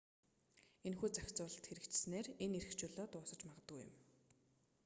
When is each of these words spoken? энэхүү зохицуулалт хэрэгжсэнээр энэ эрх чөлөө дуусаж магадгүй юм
энэхүү 0.87 1.09
зохицуулалт 1.15 1.65
хэрэгжсэнээр 1.67 2.27
энэ 2.43 2.57
эрх 2.59 2.71
чөлөө 2.79 3.05
дуусаж 3.11 3.41
магадгүй 3.45 3.79
юм 3.87 3.93